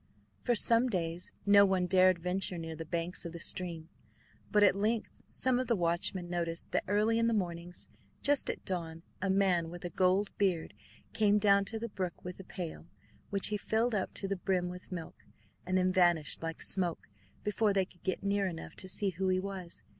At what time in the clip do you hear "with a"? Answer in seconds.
9.69-9.91, 12.25-12.43